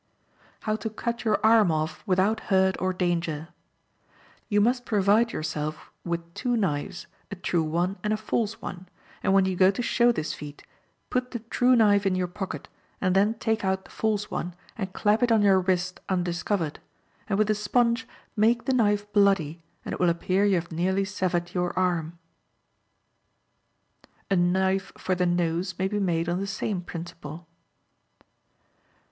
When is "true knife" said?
11.37-12.07